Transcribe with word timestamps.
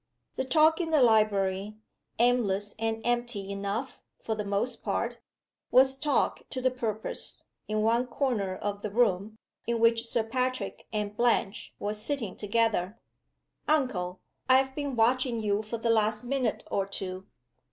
The 0.35 0.45
talk 0.45 0.81
in 0.81 0.89
the 0.89 0.99
library 1.03 1.77
aimless 2.17 2.73
and 2.79 3.01
empty 3.05 3.51
enough, 3.51 4.01
for 4.23 4.33
the 4.33 4.43
most 4.43 4.81
part 4.81 5.19
was 5.69 5.95
talk 5.95 6.41
to 6.49 6.59
the 6.59 6.71
purpose, 6.71 7.43
in 7.67 7.83
one 7.83 8.07
corner 8.07 8.55
of 8.55 8.81
the 8.81 8.89
room, 8.89 9.37
in 9.67 9.79
which 9.79 10.07
Sir 10.07 10.23
Patrick 10.23 10.87
and 10.91 11.15
Blanche 11.15 11.75
were 11.77 11.93
sitting 11.93 12.35
together. 12.35 12.97
"Uncle! 13.67 14.21
I 14.49 14.57
have 14.57 14.73
been 14.73 14.95
watching 14.95 15.39
you 15.39 15.61
for 15.61 15.77
the 15.77 15.91
last 15.91 16.23
minute 16.23 16.63
or 16.71 16.87
two." 16.87 17.27